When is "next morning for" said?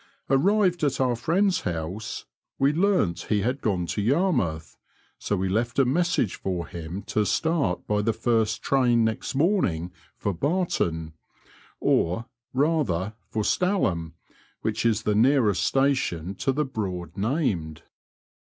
9.05-10.33